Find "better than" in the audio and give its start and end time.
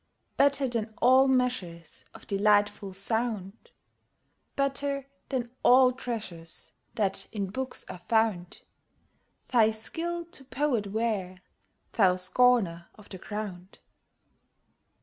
0.35-0.95, 4.55-5.51